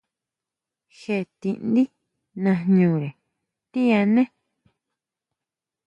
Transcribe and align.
Jé 0.99 1.17
tindí 1.39 1.83
najñure 2.41 3.09
tíʼané. 3.71 4.23